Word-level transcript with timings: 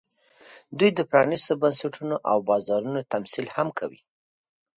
دوی 0.77 0.89
د 0.95 0.99
پرانېستو 1.09 1.53
بنسټونو 1.61 2.15
او 2.31 2.37
بازارونو 2.49 3.07
تمثیل 3.13 3.47
هم 3.55 3.67
کوي 3.79 4.01